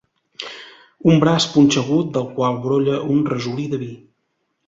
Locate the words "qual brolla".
2.39-2.97